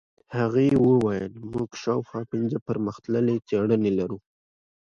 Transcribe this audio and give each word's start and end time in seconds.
هغې 0.37 0.69
وویل 0.87 1.33
موږ 1.51 1.69
شاوخوا 1.81 2.21
پنځه 2.31 2.57
پرمختللې 2.67 3.35
څېړنې 3.47 3.91
لرو. 3.99 4.17